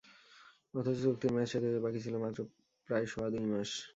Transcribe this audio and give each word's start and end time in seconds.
অথচ 0.73 0.97
চুক্তির 1.03 1.31
মেয়াদ 1.33 1.49
শেষ 1.51 1.63
হতে 1.65 1.79
বাকি 1.85 1.99
ছিল 2.05 2.15
মাত্র 2.23 2.39
প্রায় 2.89 3.05
সোয়া 3.11 3.27
দুই 3.33 3.45
মাস। 3.51 3.71